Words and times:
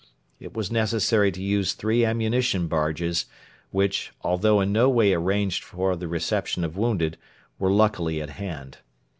It 0.39 0.55
was 0.55 0.71
necessary 0.71 1.31
to 1.31 1.43
use 1.43 1.73
three 1.73 2.03
ammunition 2.05 2.65
barges, 2.67 3.27
which, 3.69 4.11
although 4.23 4.59
in 4.59 4.71
no 4.71 4.89
way 4.89 5.13
arranged 5.13 5.63
for 5.63 5.95
the 5.95 6.07
reception 6.07 6.63
of 6.63 6.75
wounded, 6.75 7.19
were 7.59 7.69
luckily 7.71 8.19
at 8.19 8.31
hand. 8.31 8.79